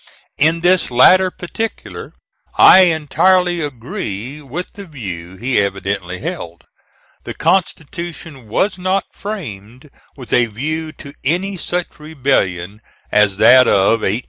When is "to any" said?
10.93-11.55